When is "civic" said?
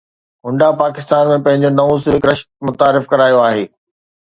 2.07-2.23